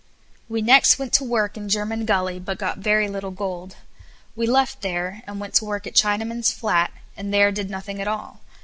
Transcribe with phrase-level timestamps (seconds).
[0.49, 3.75] We next went to work in German Gully, but got very little gold.
[4.35, 8.07] We left there and went to work at Chinaman's Flat, and there did nothing at
[8.07, 8.41] all.